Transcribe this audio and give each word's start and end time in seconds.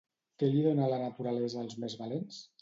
Què 0.43 0.47
li 0.53 0.63
dona 0.67 0.87
la 0.93 0.99
naturalesa 1.03 1.61
als 1.65 1.77
més 1.85 1.99
valents? 2.01 2.43